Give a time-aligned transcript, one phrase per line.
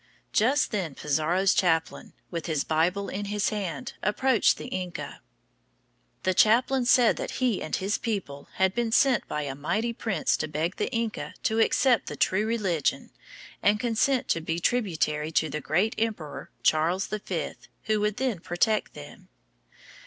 [0.33, 5.21] Just then Pizarro's chaplain, with his Bible in his hand, approached the Inca.
[6.23, 10.35] The chaplain said that he and his people had been sent by a mighty prince
[10.37, 13.11] to beg the Inca to accept the true religion
[13.61, 17.51] and consent to be tributary to the great emperor, Charles V.,
[17.83, 19.29] who would then protect them.